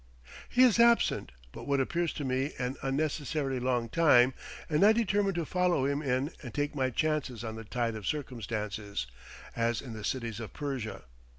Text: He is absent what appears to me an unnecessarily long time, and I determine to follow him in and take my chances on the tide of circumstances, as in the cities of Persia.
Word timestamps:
He 0.49 0.63
is 0.63 0.79
absent 0.79 1.31
what 1.53 1.79
appears 1.79 2.11
to 2.13 2.23
me 2.23 2.53
an 2.57 2.75
unnecessarily 2.81 3.59
long 3.59 3.87
time, 3.87 4.33
and 4.67 4.83
I 4.83 4.93
determine 4.93 5.35
to 5.35 5.45
follow 5.45 5.85
him 5.85 6.01
in 6.01 6.31
and 6.41 6.51
take 6.55 6.73
my 6.73 6.89
chances 6.89 7.43
on 7.43 7.55
the 7.55 7.63
tide 7.63 7.93
of 7.93 8.07
circumstances, 8.07 9.05
as 9.55 9.79
in 9.79 9.93
the 9.93 10.03
cities 10.03 10.39
of 10.39 10.53
Persia. 10.53 11.03